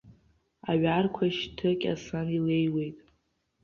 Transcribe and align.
Аҩарқәа 0.69 1.25
шьҭыкьасан 1.35 2.27
илеиуеит. 2.37 2.97